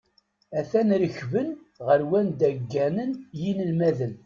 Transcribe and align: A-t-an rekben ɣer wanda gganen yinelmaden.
A-t-an 0.59 0.89
rekben 1.01 1.47
ɣer 1.85 2.01
wanda 2.09 2.49
gganen 2.59 3.11
yinelmaden. 3.39 4.13